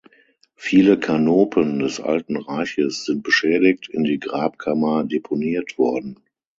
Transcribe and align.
Viele 0.55 0.97
Kanopen 0.99 1.77
des 1.77 1.99
Alten 1.99 2.35
Reiches 2.37 3.05
sind 3.05 3.21
beschädigt 3.21 3.87
in 3.87 4.03
die 4.03 4.17
Grabkammer 4.17 5.03
deponiert 5.03 5.77
worden. 5.77 6.17